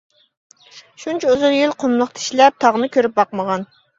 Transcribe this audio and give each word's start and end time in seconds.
شۇنچە 1.03 1.33
ئۇزۇن 1.33 1.53
يىل 1.57 1.75
قۇملۇقتا 1.85 2.23
ئىشلەپ 2.25 2.57
تاغنى 2.65 2.91
كۆرۈپ 2.97 3.17
باقمىغان. 3.23 3.71